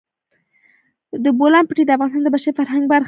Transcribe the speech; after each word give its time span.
د 1.23 1.25
بولان 1.39 1.63
پټي 1.67 1.83
د 1.85 1.91
افغانستان 1.95 2.23
د 2.23 2.29
بشري 2.35 2.51
فرهنګ 2.59 2.83
برخه 2.91 2.97
ده. 2.97 2.99